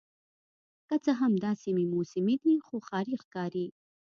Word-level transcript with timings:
که 0.87 0.95
څه 1.03 1.11
هم 1.19 1.33
دا 1.43 1.51
سیمې 1.63 1.85
موسمي 1.95 2.35
دي 2.43 2.55
خو 2.65 2.75
ښاري 2.87 3.15
ښکاري 3.23 3.67